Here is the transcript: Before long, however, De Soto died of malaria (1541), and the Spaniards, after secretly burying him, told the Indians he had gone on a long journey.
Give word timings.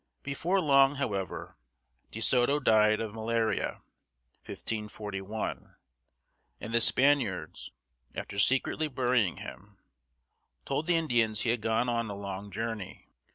Before 0.23 0.59
long, 0.59 0.95
however, 0.95 1.57
De 2.09 2.21
Soto 2.21 2.59
died 2.59 2.99
of 2.99 3.13
malaria 3.13 3.83
(1541), 4.45 5.75
and 6.59 6.73
the 6.73 6.81
Spaniards, 6.81 7.71
after 8.15 8.39
secretly 8.39 8.87
burying 8.87 9.37
him, 9.37 9.77
told 10.65 10.87
the 10.87 10.97
Indians 10.97 11.41
he 11.41 11.51
had 11.51 11.61
gone 11.61 11.87
on 11.87 12.09
a 12.09 12.15
long 12.15 12.49
journey. 12.49 13.09